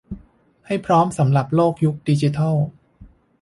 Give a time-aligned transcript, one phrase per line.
[0.67, 2.55] ให้พร้อมสำหรับโลกยุคดิจิทัล